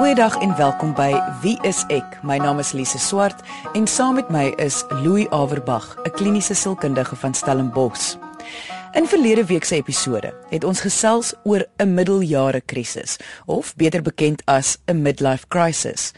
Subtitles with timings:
[0.00, 1.10] Goeiedag en welkom by
[1.42, 2.14] Wie is ek?
[2.24, 3.42] My naam is Lise Swart
[3.76, 8.16] en saam met my is Louis Averbag, 'n kliniese sielkundige van Stellenbosch.
[8.96, 14.42] In verlede week se episode het ons gesels oor 'n middeljare krisis of beter bekend
[14.44, 16.12] as 'n midlife crisis.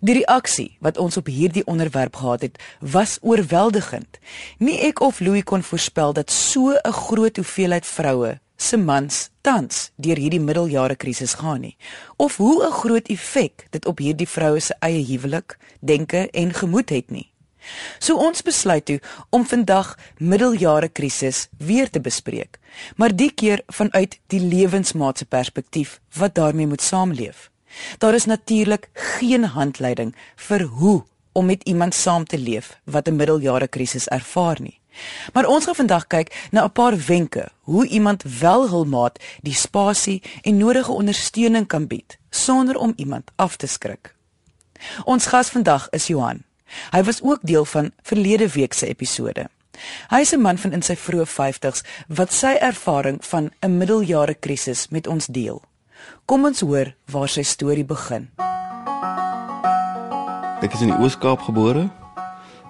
[0.00, 4.18] Die reaksie wat ons op hierdie onderwerp gehad het, was oorweldigend.
[4.58, 9.90] Nie ek of Louis kon voorspel dat so 'n groot hoeveelheid vroue se mans tans
[10.02, 11.76] deur hierdie middeljare krisis gaan nie
[12.16, 16.90] of hoe 'n groot effek dit op hierdie vroue se eie huwelik, denke en gemoed
[16.90, 17.30] het nie.
[17.98, 22.58] So ons besluit toe om vandag middeljare krisis weer te bespreek,
[22.96, 27.50] maar die keer vanuit die lewensmaat se perspektief wat daarmee moet saamleef.
[27.98, 33.16] Daar is natuurlik geen handleiding vir hoe om met iemand saam te leef wat 'n
[33.16, 34.80] middeljare krisis ervaar nie.
[35.32, 39.54] Maar ons gaan vandag kyk na 'n paar wenke hoe iemand wel hul maat die
[39.54, 44.14] spasie en nodige ondersteuning kan bied sonder om iemand af te skrik.
[45.04, 46.44] Ons gas vandag is Johan.
[46.90, 49.48] Hy was ook deel van verlede week se episode.
[50.08, 54.34] Hy is 'n man van in sy vroeë 50's wat sy ervaring van 'n middeljare
[54.34, 55.62] krisis met ons deel.
[56.24, 58.30] Kom ons hoor waar sy storie begin.
[60.62, 62.05] Ek is in die Oos-Kaap gebore.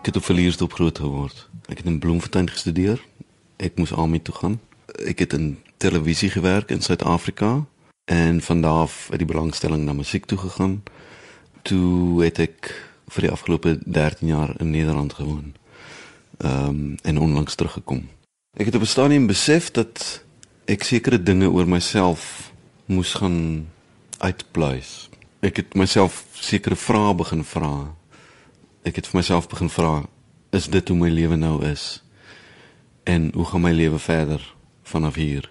[0.07, 1.49] Ek het op Verliersdorp groot geword.
[1.67, 3.01] Ek het in Bloemfontein gestudeer.
[3.59, 4.61] Ek moes my toe gaan.
[5.03, 7.67] Ek het in televisie gewerk in Suid-Afrika
[8.05, 10.83] en van daar af het die belangstelling na musiek toe gegaan.
[11.62, 12.71] Toe het ek
[13.09, 15.55] vir die afgelope 13 jaar in Nederland gewoon.
[16.39, 18.07] Ehm um, en onlangs teruggekom.
[18.55, 20.23] Ek het op 'n stadium besef dat
[20.65, 22.53] ek sekere dinge oor myself
[22.84, 23.67] moes gaan
[24.19, 25.11] uitpluis.
[25.41, 27.97] Ek het myself sekere vrae begin vra.
[28.87, 30.05] Ek het vir myself begin vra,
[30.55, 32.05] is dit hoe my lewe nou is?
[33.03, 34.55] En hoe gaan my lewe verder
[34.87, 35.51] vanaf hier?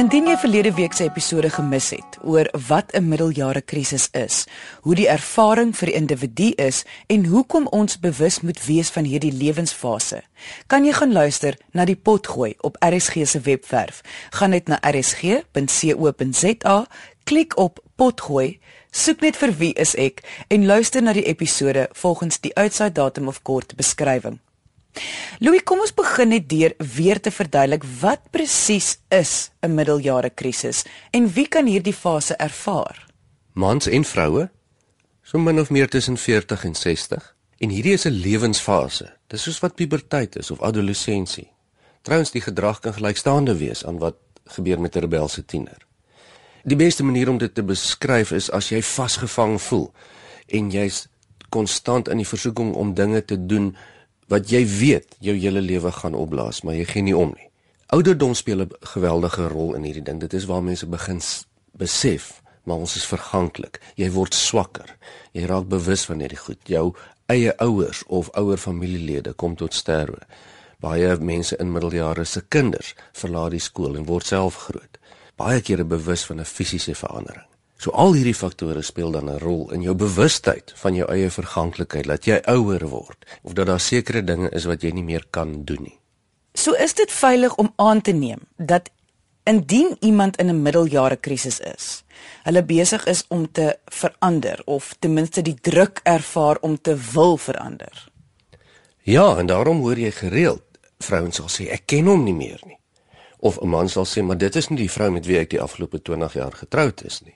[0.00, 4.46] Indien jy verlede week se episode gemis het oor wat 'n middeljare krisis is,
[4.80, 9.32] hoe die ervaring vir die individu is en hoekom ons bewus moet wees van hierdie
[9.32, 10.22] lewensfase,
[10.66, 14.00] kan jy gaan luister na die potgooi op RSG se webwerf.
[14.30, 15.46] Gaan net na rsg.co.za,
[17.24, 18.60] klik op potgooi,
[18.92, 20.20] soek net vir wie is ek
[20.52, 24.38] en luister na die episode volgens die uitsaai datum of kort beskrywing.
[25.40, 30.84] Louis, kom ons begin net deur weer te verduidelik wat presies is 'n middeljare krisis
[31.10, 33.06] en wie kan hierdie fase ervaar?
[33.54, 34.50] Mans en vroue,
[35.22, 39.12] so min of meer tussen 40 en 60, en hierdie is 'n lewensfase.
[39.28, 41.50] Dis soos wat puberteit is of adolessensie.
[42.02, 45.86] Trouens die gedrag kan gelykstaande wees aan wat gebeur met 'n rebelse tiener.
[46.62, 49.88] Die beste manier om dit te beskryf is as jy vasgevang voel
[50.54, 51.06] en jy's
[51.50, 53.72] konstant in die versoeking om dinge te doen
[54.30, 57.48] wat jy weet jou hele lewe gaan opblaas, maar jy gee nie om nie.
[57.92, 60.20] Ouderdom speel 'n geweldige rol in hierdie ding.
[60.20, 61.20] Dit is waar mense begin
[61.76, 63.80] besef, maar ons is verganklik.
[63.96, 64.96] Jy word swakker.
[65.32, 66.58] Jy raak bewus van hierdie goed.
[66.64, 66.94] Jou
[67.26, 70.20] eie ouers of ouer familielede kom tot sterwe.
[70.80, 74.98] Baie mense in middeljare se kinders verlaat die skool en word self groot.
[75.36, 77.46] Baie kere bewus van 'n fisiese verandering.
[77.82, 82.06] So al hierdie faktore speel dan 'n rol in jou bewustheid van jou eie verganklikheid,
[82.06, 85.64] dat jy ouer word of dat daar sekere dinge is wat jy nie meer kan
[85.64, 85.98] doen nie.
[86.54, 88.90] So is dit veilig om aan te neem dat
[89.42, 92.04] indien iemand in 'n middeljare krisis is,
[92.42, 97.36] hulle besig is om te verander of ten minste die druk ervaar om te wil
[97.36, 98.10] verander.
[99.02, 100.62] Ja, en daarom hoor jy gereeld
[100.98, 102.78] vrouens sal sê ek ken hom nie meer nie.
[103.42, 105.60] Of 'n man sal sê maar dit is nie die vrou met wie ek die
[105.60, 107.34] afgelope 20 jaar getroud is nie.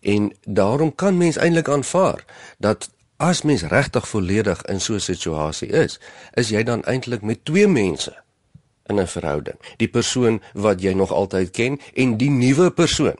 [0.00, 2.24] En daarom kan mens eintlik aanvaar
[2.58, 6.00] dat as mens regtig volledig in so 'n situasie is,
[6.34, 8.16] is jy dan eintlik met twee mense
[8.86, 9.58] in 'n verhouding.
[9.76, 13.16] Die persoon wat jy nog altyd ken en die nuwe persoon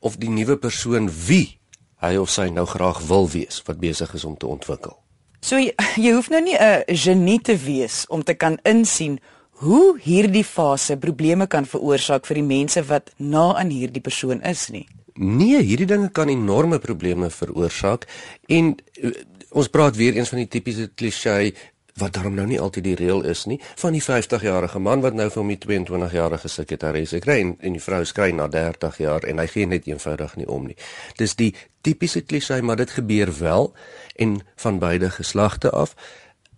[0.00, 1.58] of die nuwe persoon wie
[1.96, 4.96] hy of sy nou graag wil wees wat besig is om te ontwikkel.
[5.40, 5.74] So jy,
[6.04, 9.20] jy hoef nou nie 'n genie te wees om te kan insien
[9.62, 14.68] hoe hierdie fase probleme kan veroorsaak vir die mense wat na aan hierdie persoon is
[14.74, 14.86] nie.
[15.14, 18.08] Nee, hierdie dinge kan enorme probleme veroorsaak
[18.48, 19.12] en uh,
[19.52, 21.52] ons praat weer eens van die tipiese klisjé
[22.00, 25.28] wat daarom nou nie altyd die reël is nie van die 50-jarige man wat nou
[25.28, 29.42] vir hom die 22-jarige sekretaresse kry en, en die vrou skry na 30 jaar en
[29.42, 30.78] hy gee net eenvoudig nie om nie.
[31.20, 31.52] Dis die
[31.84, 33.68] tipiese klisjé, maar dit gebeur wel
[34.16, 35.92] en van beide geslagte af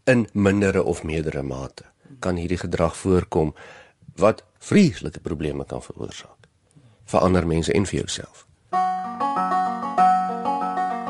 [0.07, 1.91] in mindere of meerdere mate
[2.21, 3.55] kan hierdie gedrag voorkom
[4.21, 6.49] wat vreeslike probleme kan veroorsaak
[7.11, 8.47] vir ander mense en vir jouself.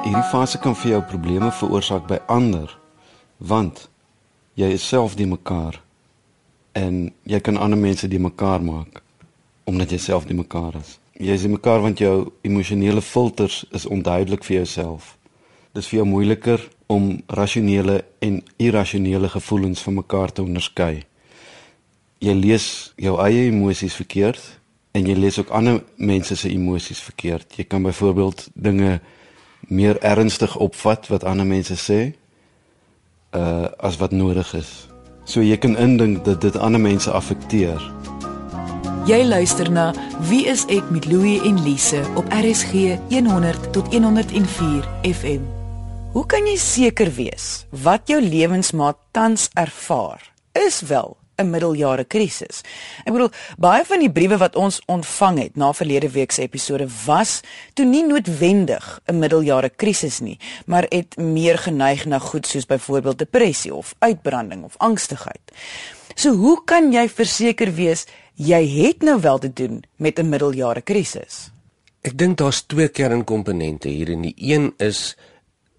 [0.05, 2.73] Hierdie fase kan vir jou probleme veroorsaak by ander
[3.39, 3.89] want
[4.59, 5.81] jy is self die mekaar
[6.79, 9.01] en jy kan ander mense die mekaar maak
[9.65, 10.99] omdat jy self die mekaar is.
[11.15, 15.15] Jy is mekaar want jou emosionele filters is onduidelik vir jouself.
[15.73, 21.05] Dis vir jou moeiliker om rasionele en irrasionele gevoelens van mekaar te onderskei.
[22.19, 24.41] Jy lees jou eie emosies verkeerd
[24.95, 27.57] en jy lees ook ander mense se emosies verkeerd.
[27.57, 29.01] Jy kan byvoorbeeld dinge
[29.69, 32.01] meer ernstig opvat wat ander mense sê
[33.35, 34.87] uh as wat nodig is.
[35.25, 37.81] So jy kan indink dat dit ander mense affekteer.
[39.09, 39.91] Jy luister na
[40.29, 45.64] Wie is ek met Louie en Lise op RSG 100 tot 104 FM.
[46.15, 50.23] Hoe kan jy seker wees wat jou lewensmaat tans ervaar
[50.55, 52.63] is wel 'n middeljare krisis.
[53.05, 56.87] Ek bedoel, baie van die briewe wat ons ontvang het na verlede week se episode
[57.07, 57.41] was
[57.75, 63.19] toe nie noodwendig 'n middeljare krisis nie, maar het meer geneig na goed soos byvoorbeeld
[63.19, 65.43] depressie of uitbranding of angstigheid.
[66.15, 70.81] So hoe kan jy verseker wees jy het nou wel te doen met 'n middeljare
[70.83, 71.51] krisis?
[72.03, 75.17] Ek dink daar's twee kernkomponente hier en die een is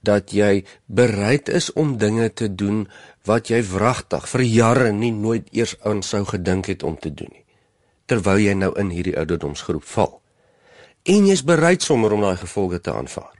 [0.05, 2.85] dat jy bereid is om dinge te doen
[3.25, 7.31] wat jy wragtig vir jare nie nooit eers aan sou gedink het om te doen
[7.31, 7.45] nie
[8.09, 10.19] terwyl jy nou in hierdie ouderdomsgroep val.
[11.09, 13.33] En jy's bereid sommer om daai gevolge te aanvaar.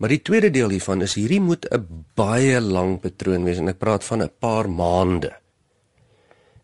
[0.00, 3.78] Maar die tweede deel hiervan is hierdie moet 'n baie lang patroon wees en ek
[3.78, 5.32] praat van 'n paar maande.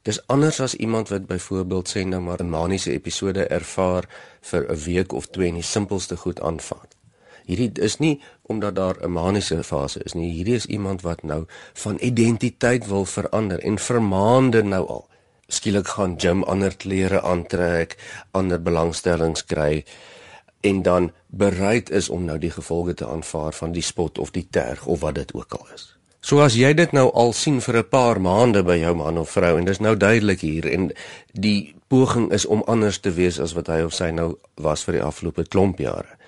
[0.03, 4.05] Dis anders as iemand wat byvoorbeeld sê nou maar 'n maniese episode ervaar
[4.41, 6.96] vir 'n week of twee en die simpelste goed aanvaar
[7.47, 10.33] hierdie is nie omdat daar 'n maniese fase is nie.
[10.33, 15.09] Hierdie is iemand wat nou van identiteit wil verander en vir maande nou al
[15.49, 17.97] skielik gaan gym ander klere aantrek,
[18.31, 19.85] ander belangstellings kry
[20.61, 24.47] en dan bereid is om nou die gevolge te aanvaar van die spot of die
[24.51, 25.93] terg of wat dit ook al is.
[26.21, 29.31] So as jy dit nou al sien vir 'n paar maande by jou man of
[29.31, 30.91] vrou en dis nou duidelik hier en
[31.33, 34.95] die poging is om anders te wees as wat hy of sy nou was vir
[34.95, 36.19] die afgelope klomp jare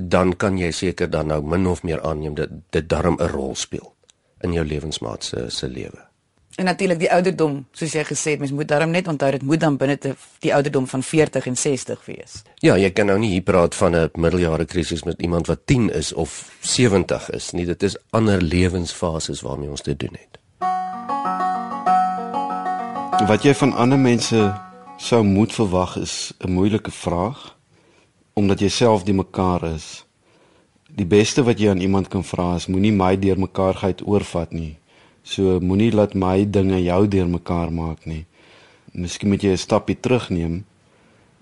[0.00, 3.54] dan kan jy seker dan nou min of meer aanneem dat dit darm 'n rol
[3.54, 3.94] speel
[4.40, 6.06] in jou lewensmaat se se lewe.
[6.56, 9.60] En natuurlik die ouderdom, soos jy gesê het, mens moet darm net onthou dit moet
[9.60, 12.42] dan binne te die ouderdom van 40 en 60 wees.
[12.64, 15.90] Ja, jy kan nou nie hier praat van 'n middeljare krisis met iemand wat 10
[15.92, 17.66] is of 70 is nie.
[17.66, 20.38] Dit is ander lewensfases waarmee ons dit doen het.
[23.28, 24.54] Wat jy van ander mense
[24.96, 27.55] sou moet verwag is 'n moeilike vraag
[28.36, 30.04] omdat jy self die mekaar is.
[30.92, 34.74] Die beste wat jy aan iemand kan vra is moenie my deurmekaarheid oorvat nie.
[35.24, 38.26] So moenie laat my dinge jou deurmekaar maak nie.
[38.92, 40.64] Miskien moet jy 'n stapie terugneem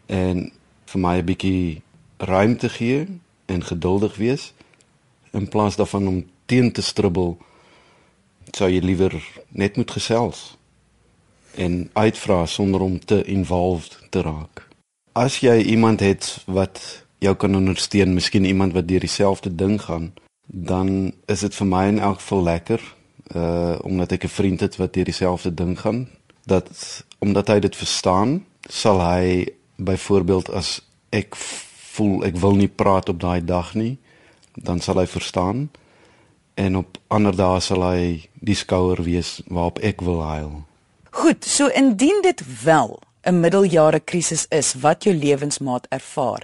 [0.06, 0.52] en
[0.86, 1.82] vir my 'n bietjie
[2.18, 3.08] ruimte gee
[3.46, 4.52] en geduldig wees
[5.32, 7.38] in plaas daarvan om teen te stribbel.
[8.52, 9.14] Sou jy liewer
[9.50, 10.56] net moet gesels
[11.56, 14.73] en uitvra sonder om te involved te raak
[15.14, 16.82] as jy iemand het wat
[17.22, 20.12] jou kan ondersteun, miskien iemand wat deur dieselfde ding gaan,
[20.46, 22.82] dan is dit vir my in elk geval lekker
[23.32, 26.08] uh omdat ek 'n vriend het wat deur dieselfde ding gaan,
[26.46, 26.68] dat
[27.18, 30.80] omdat hy dit verstaan, sal hy byvoorbeeld as
[31.10, 31.36] ek
[31.94, 33.98] voel ek wil nie praat op daai dag nie,
[34.54, 35.70] dan sal hy verstaan
[36.54, 40.64] en op ander dae sal hy die skouer wees waarop ek wil huil.
[41.10, 46.42] Goed, so indien dit wel 'n middeljare krisis is wat jou lewensmaat ervaar.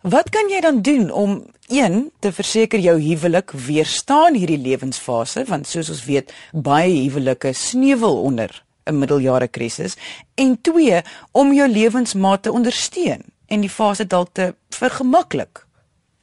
[0.00, 5.66] Wat kan jy dan doen om een te verseker jou huwelik weerstaan hierdie lewensfase want
[5.66, 9.96] soos ons weet baie huwelike sneuwel onder 'n middeljare krisis
[10.34, 15.66] en twee om jou lewensmaat te ondersteun en die fase dalk te vergemaklik.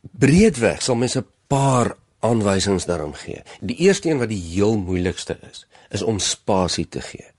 [0.02, 3.42] Breedweg sal mens 'n paar aanwysings daarom gee.
[3.62, 7.35] Die eerste een wat die heel moeilikste is, is om spasie te gee.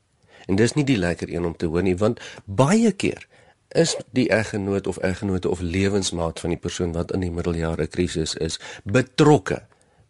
[0.47, 3.27] En dis nie die lekker een om te hoor nie want baie keer
[3.75, 8.35] is die eggenoot of eggenote of lewensmaat van die persoon wat in die middeljare krisis
[8.35, 9.63] is betrokke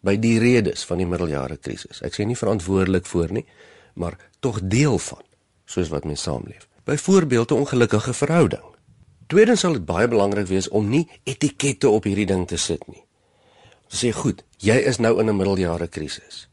[0.05, 2.01] by die redes van die middeljare krisis.
[2.05, 3.45] Ek sê nie verantwoordelik voor nie,
[3.97, 5.23] maar tog deel van
[5.65, 6.67] soos wat mens saamleef.
[6.87, 8.63] Byvoorbeeld 'n ongelukkige verhouding.
[9.27, 13.03] Tweedens sal dit baie belangrik wees om nie etikette op hierdie ding te sit nie.
[13.87, 16.47] Sê goed, jy is nou in 'n middeljare krisis.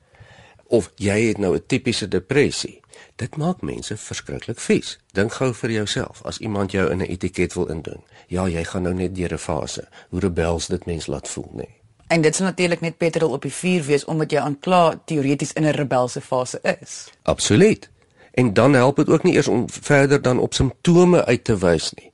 [0.66, 2.80] Of jy het nou 'n tipiese depressie.
[3.16, 4.98] Dit maak mense verskriklik vies.
[5.12, 8.04] Dink gou vir jouself as iemand jou in 'n etiket wil inding.
[8.26, 9.88] Ja, jy gaan nou net deur 'n fase.
[10.08, 11.56] Hoe rebels dit mens laat voel, nê.
[11.56, 11.82] Nee.
[12.06, 15.64] En dit sal natuurlik net petrol op die vuur wees omdat jy aankla teoreties in
[15.64, 17.10] 'n rebelse fase is.
[17.22, 17.90] Absoluut.
[18.32, 21.92] En dan help dit ook nie eers om verder dan op simptome uit te wys
[21.92, 22.10] nie.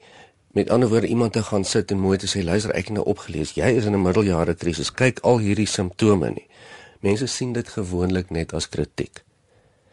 [0.51, 3.07] Met ander woorde iemand te gaan sit en mooi te sê luister ek het nou
[3.07, 6.47] opgelees jy is in 'n middeljare krisis kyk al hierdie simptome nie.
[7.01, 9.23] Mense sien dit gewoonlik net as kritiek.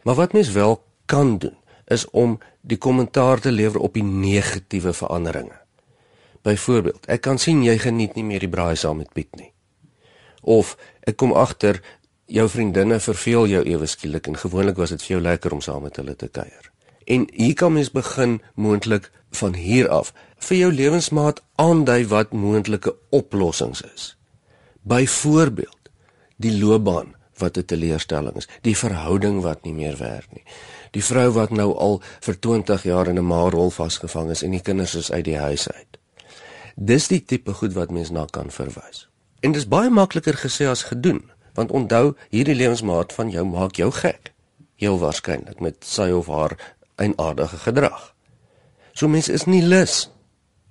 [0.02, 4.92] Maar wat mens wel kan doen is om die kommentaar te lewer op die negatiewe
[4.92, 5.56] veranderinge.
[6.42, 9.50] Byvoorbeeld, ek kan sien jy geniet nie meer die braai saam met Piet nie.
[10.42, 10.76] Of
[11.08, 11.80] ek kom agter
[12.28, 15.82] jou vriendinne verveel jou ewe skielik en gewoonlik was dit vir jou lekker om saam
[15.88, 16.70] met hulle te kuier.
[17.08, 19.10] En hier kan mens begin moontlik
[19.40, 20.12] van hier af
[20.48, 24.12] vir jou lewensmaat aandui wat moontlike oplossings is.
[24.88, 25.77] Byvoorbeeld,
[26.38, 30.44] die loopbaan wat 'n teleurstelling is, die verhouding wat nie meer werk nie.
[30.90, 34.62] Die vrou wat nou al vir 20 jaar in 'n maarrol vasgevang is en die
[34.62, 35.98] kinders is uit die huis uit.
[36.76, 39.08] Dis die tipe goed wat mens na kan verwys.
[39.40, 43.90] En dis baie makliker gesê as gedoen, want onthou, hierdie lewensmaat van jou maak jou
[43.92, 44.32] gek.
[44.74, 46.56] Heel waarskynlik met sy of haar
[46.96, 48.14] eienaardige gedrag.
[48.92, 50.10] So mense is nie lus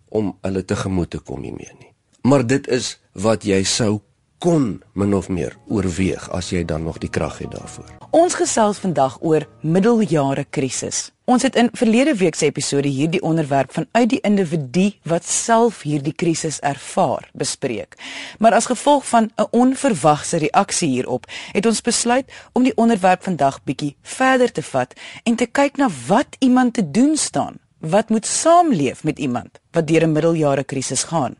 [0.09, 1.93] om hulle tegemoet te kom hiermee nie.
[2.21, 4.01] Maar dit is wat jy sou
[4.37, 7.89] kon min of meer oorweeg as jy dan nog die krag het daarvoor.
[8.15, 11.09] Ons gesels vandag oor middeljare krisis.
[11.27, 16.13] Ons het in verlede week se episode hierdie onderwerp vanuit die individu wat self hierdie
[16.15, 17.97] krisis ervaar bespreek.
[18.39, 23.63] Maar as gevolg van 'n onverwagse reaksie hierop, het ons besluit om die onderwerp vandag
[23.63, 27.59] bietjie verder te vat en te kyk na wat iemand te doen staan.
[27.79, 31.35] Wat moet saamleef met iemand wat deur 'n middeljare krisis gaan?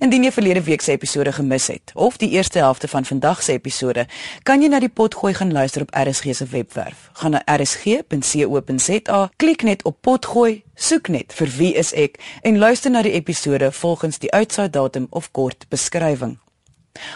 [0.00, 3.52] Indien jy verlede week se episode gemis het of die eerste helfte van vandag se
[3.52, 4.06] episode,
[4.42, 7.10] kan jy na die potgooi gaan luister op RSG se webwerf.
[7.12, 12.90] Gaan na rsg.co.za, klik net op potgooi, soek net vir wie is ek en luister
[12.90, 16.38] na die episode volgens die uitsaaidatum of kort beskrywing.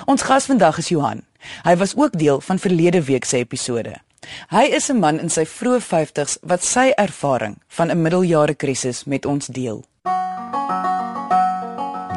[0.06, 1.24] Ons gas vandag is Johan.
[1.64, 3.96] Hy was ook deel van verlede week se episode.
[4.50, 9.04] Hy is 'n man in sy vroeë 50's wat sy ervaring van 'n middeljare krisis
[9.04, 9.84] met ons deel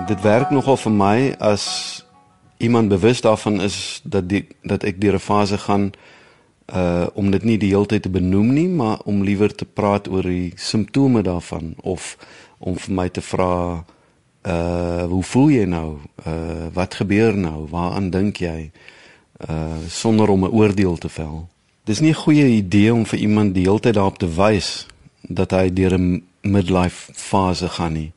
[0.09, 1.65] dit werk nogal vir my as
[2.57, 5.91] iemand bewus daarvan is dat die dat ek deur 'n fase gaan
[6.73, 10.09] uh om dit nie die hele tyd te benoem nie, maar om liewer te praat
[10.09, 12.17] oor die simptome daarvan of
[12.57, 13.85] om vir my te vra
[14.43, 15.97] uh hoe voel jy nou?
[16.25, 17.67] Uh wat gebeur nou?
[17.69, 18.71] Waaraan dink jy?
[19.49, 21.47] Uh sonder om 'n oordeel te vel.
[21.83, 24.87] Dis nie 'n goeie idee om vir iemand die hele tyd daarop te wys
[25.21, 28.11] dat hy deur 'n midlife fase gaan nie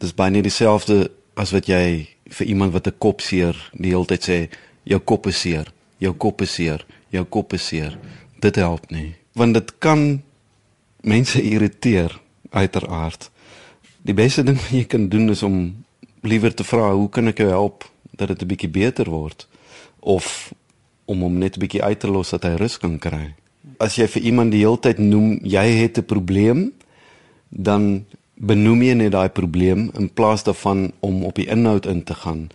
[0.00, 4.06] dis baie nie dieselfde as wat jy vir iemand wat 'n kop seer die hele
[4.06, 4.48] tyd sê
[4.84, 7.98] jou kop is seer, jou kop is seer, jou kop is seer.
[8.40, 10.22] Dit help nie, want dit kan
[11.02, 13.30] mense irriteer uiteraard.
[14.02, 15.84] Die beste ding wat jy kan doen is om
[16.22, 19.48] liewer te vra hoe kan ek jou help dat dit 'n bietjie beter word
[20.00, 20.52] of
[21.06, 23.34] om hom net 'n bietjie uit te los dat hy rus kan kry.
[23.78, 26.72] As jy vir iemand die hele tyd noem jy het 'n probleem,
[27.50, 32.14] dan benoem jy net daai probleem in plaas daarvan om op die inhoud in te
[32.14, 32.48] gaan.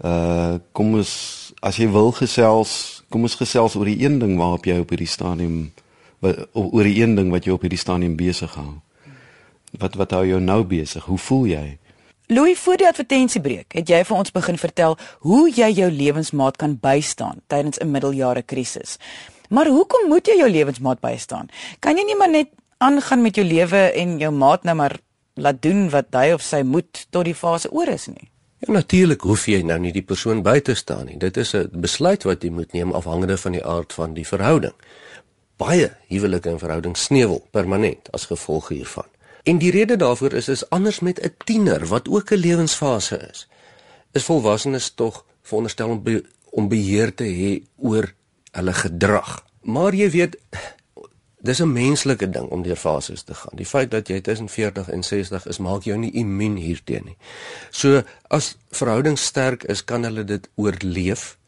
[0.00, 1.12] Uh kom ons
[1.60, 5.10] as jy wil gesels, kom ons gesels oor die een ding waarop jy op hierdie
[5.10, 5.72] stadium
[6.20, 8.80] oor die een ding wat jy op hierdie stadium besig hou.
[9.78, 11.04] Wat wat hou jou nou besig?
[11.04, 11.66] Hoe voel jy?
[12.30, 14.96] Louis voor die advertensiebreek het jy vir ons begin vertel
[15.26, 18.98] hoe jy jou lewensmaat kan bystaan tydens 'n middeljare krisis.
[19.48, 21.48] Maar hoekom moet jy jou lewensmaat bystaan?
[21.80, 22.48] Kan jy nie maar net
[22.78, 24.98] aangaan met jou lewe en jou maat nou maar
[25.40, 28.30] laat doen wat hy of sy moet tot die fase oor is nie.
[28.60, 31.16] Ja natuurlik hoef jy nou nie die persoon by te staan nie.
[31.18, 34.74] Dit is 'n besluit wat jy moet neem afhangende van die aard van die verhouding.
[35.56, 39.08] Baie huwelike en verhoudings sneuwel permanent as gevolg hiervan.
[39.44, 43.48] En die rede daarvoor is is anders met 'n tiener wat ook 'n lewensfase is.
[44.12, 48.12] Is volwassenes tog veronderstel om be, om beheer te hê oor
[48.50, 49.44] hulle gedrag.
[49.60, 50.36] Maar jy weet
[51.42, 53.56] dis 'n menslike ding om deur fases te gaan.
[53.56, 57.16] Die feit dat jy tussen 40 en 60 is, maak jou nie immuun hierteen nie.
[57.70, 61.38] So as verhoudings sterk is, kan hulle dit oorleef.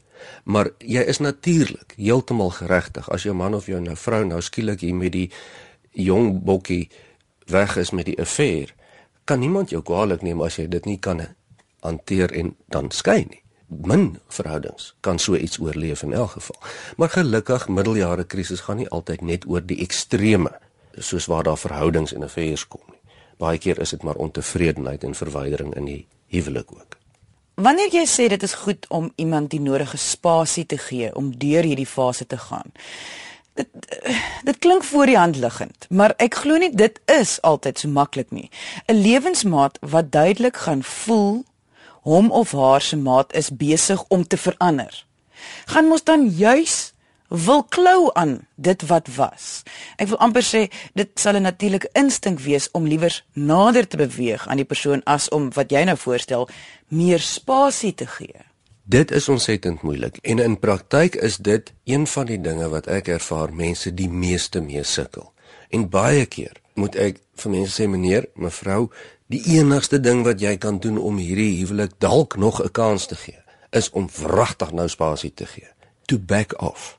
[0.44, 4.80] Maar jy is natuurlik heeltemal geregtig as jou man of jou nou vrou nou skielik
[4.80, 5.30] hier met die
[5.90, 6.90] jong bokkie
[7.46, 8.74] weg is met die affair.
[9.24, 11.26] Kan niemand jou kwaadlik neem as jy dit nie kan
[11.80, 13.42] hanteer en dan skei nie
[13.80, 16.56] min verhoudings kan so iets oorleef in elk geval.
[16.96, 20.52] Maar gelukkig middeljare krisis gaan nie altyd net oor die extreme
[20.98, 23.00] soos waar daar verhoudings en affairs kom nie.
[23.38, 26.96] Baie keer is dit maar ontevredenheid en verwydering in die huwelik ook.
[27.54, 31.62] Wanneer jy sê dit is goed om iemand die nodige spasie te gee om deur
[31.62, 32.72] hierdie fase te gaan.
[33.54, 33.68] Dit
[34.44, 38.30] dit klink voor die hand liggend, maar ek glo nie dit is altyd so maklik
[38.30, 38.48] nie.
[38.88, 41.44] 'n Lewensmaat wat duidelik gaan voel
[42.02, 45.04] hom of haar se maat is besig om te verander.
[45.66, 46.92] Gaan mos dan juis
[47.32, 49.62] wil klou aan dit wat was.
[49.96, 54.48] Ek wil amper sê dit sal 'n natuurlike instink wees om liewer nader te beweeg
[54.48, 56.48] aan die persoon as om wat jy nou voorstel
[56.88, 58.44] meer spasie te gee.
[58.84, 63.08] Dit is ontsettend moeilik en in praktyk is dit een van die dinge wat ek
[63.08, 65.32] ervaar mense die meeste mee sukkel.
[65.70, 68.90] En baie keer moet ek vir mense sê meneer, mevrou,
[69.32, 73.16] Die enigste ding wat jy kan doen om hierdie huwelik dalk nog 'n kans te
[73.16, 75.68] gee, is om wragtig nou spasie te gee.
[76.04, 76.98] To back off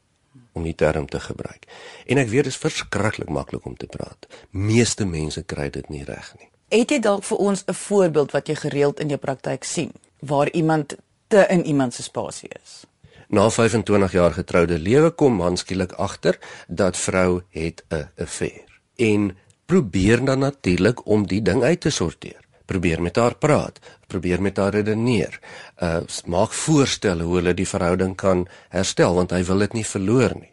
[0.51, 1.65] om die term te gebruik.
[2.05, 4.27] En ek weet dit is verskriklik maklik om te praat.
[4.49, 6.49] Meeste mense kry dit nie reg nie.
[6.67, 10.51] Het jy dalk vir ons 'n voorbeeld wat jy gereeld in jou praktyk sien waar
[10.51, 10.95] iemand
[11.27, 12.85] te in iemand se spasie is?
[13.27, 19.37] Na 25 jaar getroude lewe kom man skielik agter dat vrou het 'n affair en
[19.73, 22.41] probeer dan natuurlik om die ding uit te sorteer.
[22.65, 25.39] Probeer met haar praat, probeer met haar redeneer.
[25.81, 30.35] Uh maak voorstelle hoe hulle die verhouding kan herstel want hy wil dit nie verloor
[30.37, 30.51] nie.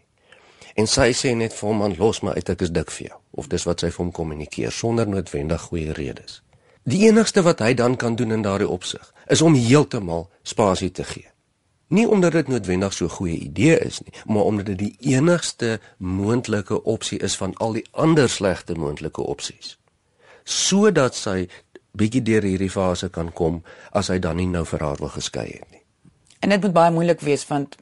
[0.75, 3.19] En sy sê net vir hom man los my uit ek is dik vir jou
[3.43, 6.41] of dis wat sy vir hom kommunikeer sonder noodwendig goeie redes.
[6.89, 11.05] Die enigste wat hy dan kan doen in daardie opsig is om heeltemal spasie te
[11.05, 11.29] gee.
[11.90, 15.80] Nie omdat dit noodwendig so 'n goeie idee is nie, maar omdat dit die enigste
[15.97, 19.78] moontlike opsie is van al die ander slegte moontlike opsies.
[20.44, 21.49] Sodat sy
[21.92, 25.47] bietjie deur hierdie fase kan kom as hy dan nie nou vir haar wil geskei
[25.47, 25.82] het nie.
[26.40, 27.76] En dit moet baie moeilik wees want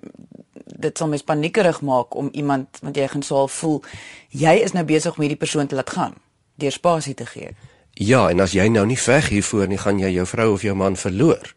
[0.65, 3.83] dit sal mens paniekerig maak om iemand want jy gaan sou al voel
[4.29, 6.15] jy is nou besig om hierdie persoon te laat gaan
[6.55, 7.51] deur spasie te gee.
[7.93, 10.75] Ja, en as jy nou nie veg hiervoor nie, gaan jy jou vrou of jou
[10.75, 11.55] man verloor.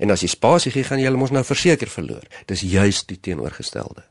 [0.00, 2.24] En as jy spasie gee, gaan jy hulle mos nou verseker verloor.
[2.48, 4.06] Dis juis die teenoorgestelde.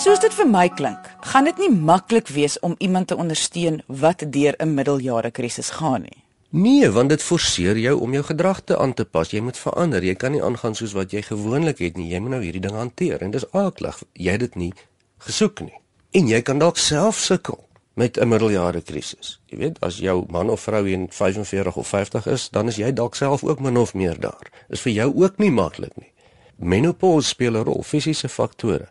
[0.00, 4.24] Soos dit vir my klink, gaan dit nie maklik wees om iemand te ondersteun wat
[4.32, 6.22] deur 'n middeljare krisis gaan nie.
[6.50, 9.30] Nee, want dit forceer jou om jou gedrag te aan te pas.
[9.30, 10.04] Jy moet verander.
[10.04, 12.08] Jy kan nie aangaan soos wat jy gewoonlik het nie.
[12.08, 14.02] Jy moet nou hierdie ding hanteer en dis aaklig.
[14.12, 14.72] Jy het dit nie
[15.18, 15.80] gesoek nie.
[16.10, 17.66] En jy kan dalk self sukkel
[17.96, 19.40] met 'n middeljare krisis.
[19.46, 22.92] Jy weet, as jou man of vrou in 45 of 50 is, dan is jy
[22.92, 24.50] dalk self ook min of meer daar.
[24.68, 26.12] Is vir jou ook nie maklik nie.
[26.56, 28.88] Menopause speel 'n rol, fisiese faktore.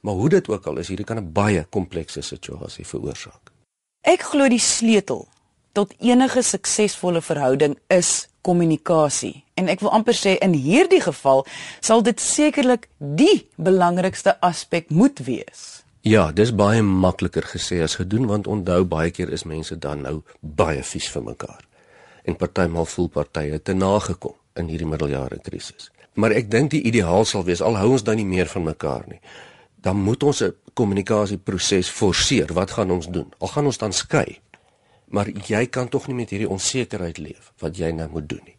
[0.00, 3.52] Maar hoe dit ook al is, hierdie kan 'n baie komplekse situasie veroorsaak.
[4.00, 5.28] Ek glo die sleutel
[5.72, 9.44] tot enige suksesvolle verhouding is kommunikasie.
[9.54, 11.46] En ek wil amper sê in hierdie geval
[11.80, 15.81] sal dit sekerlik die belangrikste aspek moet wees.
[16.02, 20.24] Ja, dis baie makliker gesê as gedoen want onthou baie keer is mense dan nou
[20.40, 21.60] baie vies vir mekaar.
[22.26, 25.92] En partymal voel partye te nagekom in hierdie middeljare krisis.
[26.18, 29.06] Maar ek dink die ideaal sal wees al hou ons dan nie meer van mekaar
[29.06, 29.20] nie.
[29.78, 32.52] Dan moet ons 'n kommunikasieproses forceer.
[32.52, 33.30] Wat gaan ons doen?
[33.38, 34.40] Al gaan ons dan skei.
[35.06, 38.56] Maar jy kan tog nie met hierdie onsekerheid leef wat jy nou moet doen nie.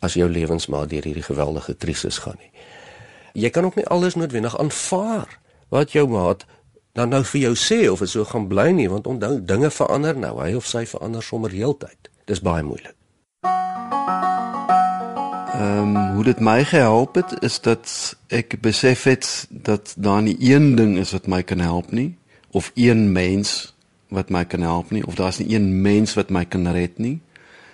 [0.00, 2.50] As jou lewensmaat deur hierdie geweldige krisis gaan nie.
[3.32, 6.44] Jy kan ook nie alles noodwendig aanvaar wat jou maat
[6.94, 10.14] dan nou vir jou sê of dit so gaan bly nie want onthou dinge verander
[10.16, 12.10] nou hy of sy verander sommer heeltyd.
[12.30, 12.94] Dis baie moeilik.
[15.54, 17.90] Ehm um, hoe dit my gehelp het is dat
[18.30, 22.14] ek besef het dat daar nie een ding is wat my kan help nie
[22.50, 23.74] of een mens
[24.08, 27.20] wat my kan help nie of daar's nie een mens wat my kan red nie.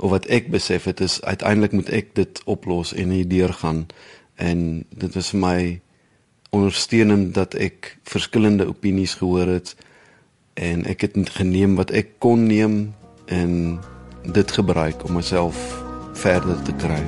[0.00, 3.86] Of wat ek besef het is uiteindelik moet ek dit oplos en hier deurgaan.
[4.34, 5.80] En dit was vir my
[6.50, 9.74] ondersteunend dat ek verskillende opinies gehoor het
[10.54, 12.94] en ek het geneem wat ek kon neem
[13.26, 13.78] en
[14.26, 15.56] dit gebruik om myself
[16.12, 17.02] verder te kry.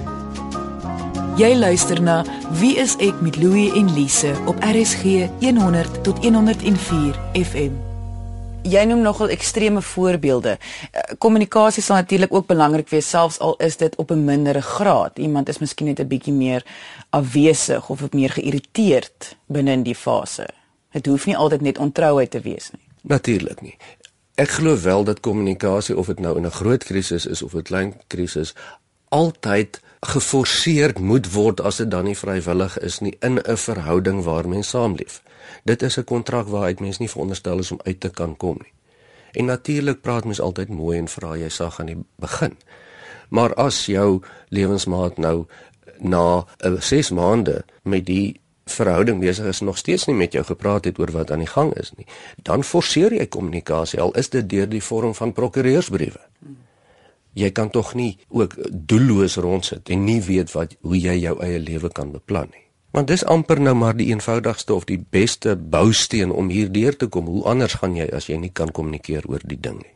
[1.41, 2.23] Jy luister na
[2.61, 7.92] Wie is ek met Louie en Lise op RSG 100 tot 104 FM.
[8.63, 10.59] Jy noem nogal ekstreme voorbeelde.
[10.91, 15.19] Eh, kommunikasie sal natuurlik ook belangrik wees selfs al is dit op 'n mindere graad.
[15.19, 16.65] Iemand is miskien net 'n bietjie meer
[17.11, 20.49] afwesig of meer geïrriteerd binne in die fase.
[20.91, 22.83] Dit hoef nie altyd net ontrouheid te wees nie.
[23.01, 23.77] Natuurlik nie.
[24.35, 27.63] Ek glo wel dat kommunikasie of dit nou in 'n groot krisis is of 'n
[27.63, 28.55] klein krisis
[29.09, 34.49] altyd geforseerd moet word as dit dan nie vrywillig is nie in 'n verhouding waar
[34.49, 35.23] mens saamleef.
[35.63, 38.73] Dit is 'n kontrak waaruit mens nie veronderstel is om uit te kan kom nie.
[39.33, 42.57] En natuurlik praat mens altyd mooi en vra jy sag aan die begin.
[43.29, 45.47] Maar as jou lewensmaat nou
[45.99, 50.85] na 'n 6 maande met die verhouding besig is nog steeds nie met jou gepraat
[50.85, 52.07] het oor wat aan die gang is nie,
[52.43, 56.21] dan forceer jy kommunikasie al is dit deur die vorm van prokureursbriewe.
[57.33, 61.59] Jy kan tog nie ook doelloos rondsit en nie weet wat hoe jy jou eie
[61.59, 62.67] lewe kan beplan nie.
[62.93, 67.27] Want dis amper nou maar die eenvoudigste of die beste bousteen om hierdeur te kom.
[67.27, 69.95] Hoe anders gaan jy as jy nie kan kommunikeer oor die ding nie?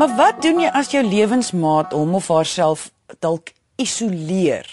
[0.00, 2.90] Maar wat doen jy as jou lewensmaat hom of haarself
[3.24, 4.68] dalk isoleer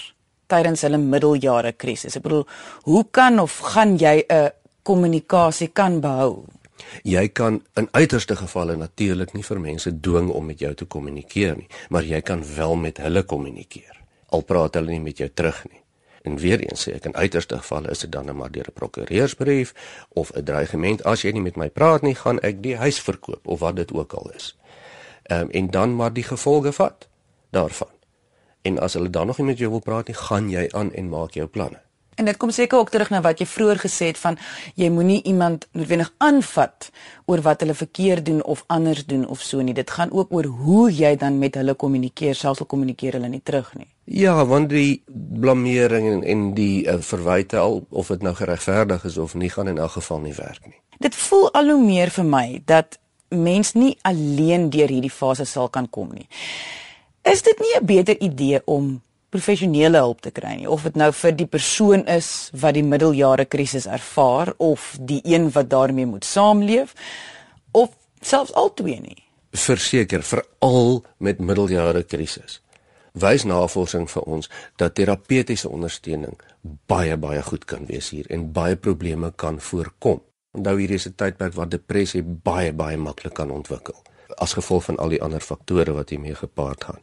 [0.52, 2.15] tydens hulle middeljare krisis.
[2.19, 2.45] Ek bedoel,
[2.88, 4.52] hoe kan of gaan jy 'n
[4.84, 6.45] kommunikasie kan behou?
[7.04, 11.56] Jy kan in uiterste gevalle natuurlik nie vir mense dwing om met jou te kommunikeer
[11.58, 13.96] nie, maar jy kan wel met hulle kommunikeer.
[14.29, 15.81] Al praat hulle nie met jou terug nie.
[16.27, 18.73] En weer eens sê ek in uiterste gevalle is dit dan net maar deur 'n
[18.73, 19.73] prokureursbrief
[20.09, 23.47] of 'n dreigement as jy nie met my praat nie, gaan ek die huis verkoop
[23.47, 24.57] of wat dit ook al is.
[25.23, 27.07] Ehm um, en dan maar die gevolge vat
[27.49, 27.93] daarvan.
[28.61, 31.09] En as hulle dan nog nie met jou wil praat nie, gaan jy aan en
[31.09, 31.81] maak jou planne.
[32.15, 34.37] En dit kom seker ook terug na wat jy vroeër gesê het van
[34.75, 36.89] jy moenie iemand noodwendig aanvat
[37.25, 39.73] oor wat hulle verkeerd doen of anders doen of so nie.
[39.73, 43.43] Dit gaan ook oor hoe jy dan met hulle kommunikeer, selfs al kommunikeer hulle nie
[43.43, 43.87] terug nie.
[44.07, 45.03] Ja, want die
[45.39, 49.67] blameering en, en die uh, verwyte al of dit nou geregverdig is of nie gaan
[49.67, 50.79] in elk geval nie werk nie.
[51.03, 55.67] Dit voel al hoe meer vir my dat mens nie alleen deur hierdie fase sal
[55.69, 56.27] kan kom nie.
[57.27, 61.09] Is dit nie 'n beter idee om professionele hulp te kry nie of dit nou
[61.11, 66.25] vir die persoon is wat die middeljare krisis ervaar of die een wat daarmee moet
[66.25, 66.93] saamleef
[67.71, 67.91] of
[68.21, 69.23] selfs albei nie
[69.57, 72.61] verseker veral met middeljare krisis
[73.23, 74.49] wys navorsing vir ons
[74.82, 76.36] dat terapeutiese ondersteuning
[76.91, 80.21] baie baie goed kan wees hier en baie probleme kan voorkom
[80.58, 83.95] onthou hier is 'n tydperk waar depressie baie baie maklik kan ontwikkel
[84.38, 87.01] as gevolg van al die ander faktore wat hiermee gepaard gaan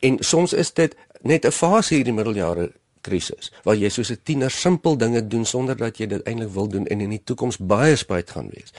[0.00, 2.70] en soms is dit net 'n fase hierdie middeljare
[3.08, 6.68] krisis waar jy soos 'n tiener simpel dinge doen sonder dat jy dit eintlik wil
[6.68, 8.72] doen en in die toekoms baie spyt gaan wees.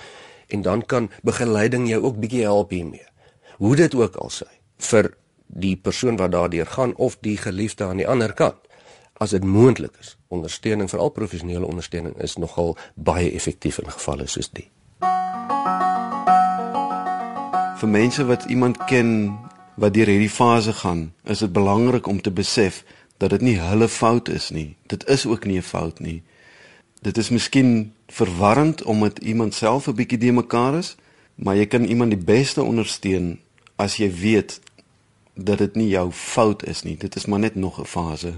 [0.48, 3.06] En dan kan begeleiding jou ook bietjie help hiermee.
[3.58, 5.14] Hoe dit ook al sê vir
[5.50, 8.62] die persoon wat daardeur gaan of die geliefde aan die ander kant.
[9.20, 14.52] As dit moontlik is, ondersteuning, veral professionele ondersteuning is nogal baie effektief in gevalle soos
[14.54, 14.70] die.
[17.80, 19.12] Vir mense wat iemand ken
[19.80, 22.84] wat deur hierdie fase gaan, is dit belangrik om te besef
[23.20, 24.76] dat dit nie hulle fout is nie.
[24.88, 26.24] Dit is ook nie 'n fout nie.
[27.02, 30.96] Dit is miskien verwarrend omdat iemand self 'n bietjie de mekaar is,
[31.36, 33.40] maar jy kan iemand die beste ondersteun
[33.76, 34.60] as jy weet
[35.46, 36.98] dat dit nie jou fout is nie.
[36.98, 38.34] Dit is maar net nog 'n fase.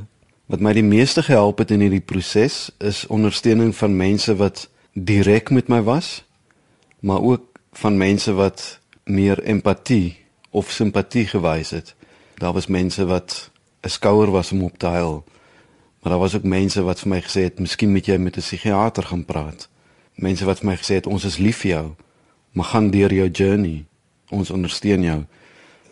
[0.45, 5.49] Wat my die meeste gehelp het in hierdie proses is ondersteuning van mense wat direk
[5.49, 6.23] met my was,
[6.99, 10.17] maar ook van mense wat meer empatie
[10.49, 11.95] of simpatie gewys het.
[12.35, 15.23] Daar was mense wat 'n skouer was om op te huil.
[15.99, 18.39] Maar daar was ook mense wat vir my gesê het, "Miskien moet jy met 'n
[18.39, 19.69] psigiater gaan praat."
[20.15, 21.91] Mense wat vir my gesê het, "Ons is lief vir jou,
[22.51, 23.85] maar gaan deur jou journey.
[24.29, 25.23] Ons ondersteun jou."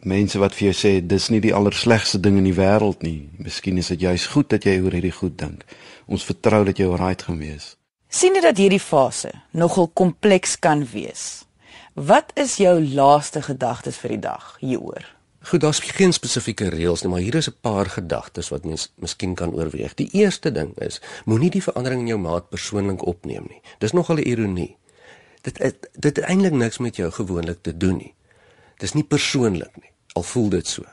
[0.03, 3.29] Mense wat vir jou sê, "Dis nie die allerslegste ding in die wêreld nie.
[3.37, 5.65] Miskien is dit juis goed dat jy oor hierdie goed dink.
[6.07, 10.81] Ons vertrou dat jy right gaan wees." sien jy dat hierdie fase nogal kompleks kan
[10.93, 11.45] wees?
[11.93, 15.05] Wat is jou laaste gedagtes vir die dag hieroor?
[15.49, 19.35] Goed, daar's geen spesifieke reëls nie, maar hier is 'n paar gedagtes wat mens miskien
[19.35, 19.93] kan oorweeg.
[19.95, 23.61] Die eerste ding is, moenie die verandering in jou maat persoonlik opneem nie.
[23.79, 24.77] Dis nogal 'n ironie.
[25.41, 28.13] Dit het, dit het eintlik niks met jou gewoonlik te doen nie.
[28.79, 30.87] Dis nie persoonlik nie, al voel dit so.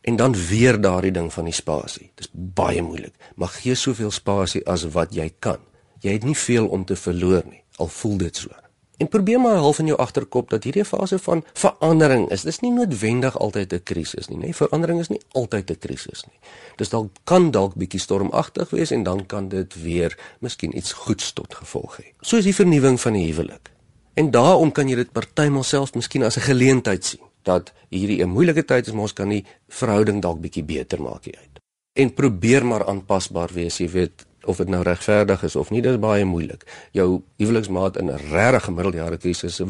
[0.00, 2.10] En dan weer daardie ding van die spasie.
[2.16, 5.60] Dis baie moeilik, maar gee soveel spasie as wat jy kan.
[6.00, 8.54] Jy het nie veel om te verloor nie, al voel dit so.
[9.00, 12.42] En probeer maar half in jou agterkop dat hierdie fase van verandering is.
[12.44, 14.52] Dis nie noodwendig altyd 'n krisis nie, nê?
[14.52, 16.38] Verandering is nie altyd 'n krisis nie.
[16.76, 21.32] Dis dalk kan dalk bietjie stormagtig wees en dan kan dit weer miskien iets goeds
[21.32, 22.12] tot gevolg hê.
[22.20, 23.70] Soos die vernuwing van die huwelik.
[24.14, 28.28] En daarom kan jy dit partymal selfs miskien as 'n geleentheid sien dat hierdie 'n
[28.28, 31.60] moeilike tyd is, maar ons kan die verhouding dalk bietjie beter maak hier uit.
[31.92, 35.92] En probeer maar aanpasbaar wees, jy weet, of dit nou regverdig is of nie, dit
[35.92, 36.88] is baie moeilik.
[36.92, 39.60] Jou huweliksmaat in 'n regte gemiddeljare krisis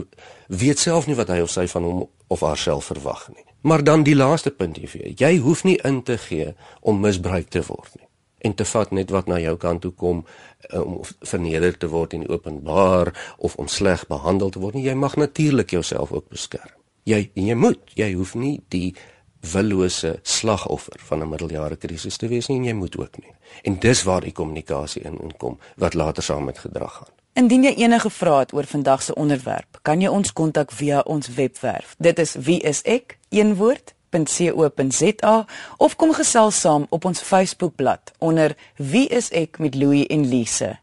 [0.46, 3.44] weet self nie wat hy of sy van hom of haarself verwag nie.
[3.60, 7.62] Maar dan die laaste punt hier, jy hoef nie in te gee om misbruik te
[7.66, 8.09] word nie
[8.40, 10.24] en te vat net wat na jou kant toe kom
[10.70, 14.88] eh, om verneder te word in openbaar of om sleg behandel te word nie.
[14.88, 16.76] Jy mag natuurlik jouself ook beskerm.
[17.08, 18.94] Jy jy moet, jy hoef nie die
[19.40, 23.32] willose slagoffer van 'n middeljare krisis te wees nie en jy moet ook nie.
[23.62, 27.14] En dis waar die kommunikasie in inkom wat later saam met gedrag gaan.
[27.32, 31.28] Indien jy enige vrae het oor vandag se onderwerp, kan jy ons kontak via ons
[31.34, 31.94] webwerf.
[31.98, 35.46] Dit is wieisek een woord .co.za
[35.76, 40.78] of kom gesels saam op ons Facebookblad onder Wie is ek met Louie en Lise.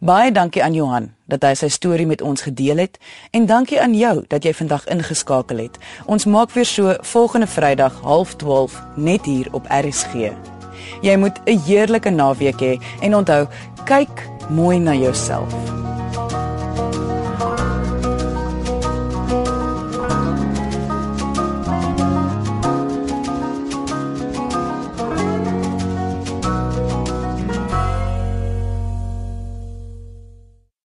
[0.00, 2.98] Baie dankie aan Johan dat hy sy storie met ons gedeel het
[3.34, 5.78] en dankie aan jou dat jy vandag ingeskakel het.
[6.06, 10.30] Ons maak weer so volgende Vrydag 0.30 net hier op RSG.
[11.02, 13.46] Jy moet 'n heerlike naweek hê en onthou,
[13.84, 15.52] kyk mooi na jouself.